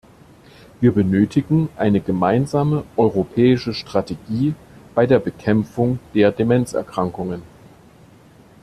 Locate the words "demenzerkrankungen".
6.31-7.43